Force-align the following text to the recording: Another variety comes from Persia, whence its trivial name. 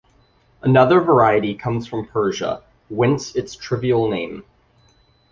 Another 0.63 0.99
variety 0.99 1.53
comes 1.53 1.85
from 1.85 2.07
Persia, 2.07 2.63
whence 2.89 3.35
its 3.35 3.55
trivial 3.55 4.09
name. 4.09 4.43